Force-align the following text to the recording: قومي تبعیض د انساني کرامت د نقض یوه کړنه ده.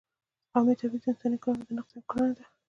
قومي 0.53 0.73
تبعیض 0.79 1.01
د 1.03 1.07
انساني 1.11 1.37
کرامت 1.43 1.65
د 1.67 1.71
نقض 1.77 1.91
یوه 1.95 2.07
کړنه 2.11 2.33
ده. 2.37 2.45